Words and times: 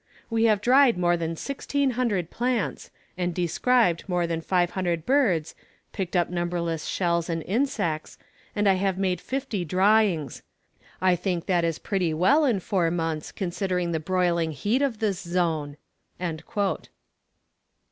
We 0.31 0.45
have 0.45 0.61
dried 0.61 0.97
more 0.97 1.15
than 1.15 1.33
1600 1.37 2.31
plants, 2.31 2.89
and 3.19 3.35
described 3.35 4.03
more 4.07 4.25
than 4.25 4.41
500 4.41 5.05
birds, 5.05 5.53
picked 5.93 6.15
up 6.15 6.27
numberless 6.27 6.85
shells 6.85 7.29
and 7.29 7.43
insects, 7.43 8.17
and 8.55 8.67
I 8.67 8.73
have 8.81 8.97
made 8.97 9.19
some 9.19 9.27
fifty 9.27 9.63
drawings. 9.63 10.41
I 11.01 11.15
think 11.15 11.45
that 11.45 11.63
is 11.63 11.77
pretty 11.77 12.15
well 12.15 12.45
in 12.45 12.61
four 12.61 12.89
months, 12.89 13.31
considering 13.31 13.91
the 13.91 13.99
broiling 13.99 14.53
heat 14.53 14.81
of 14.81 14.97
this 14.97 15.19
zone." 15.19 15.77